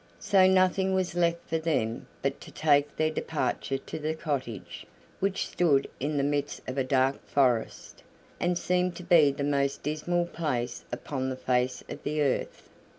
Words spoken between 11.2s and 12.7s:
the face of the earth.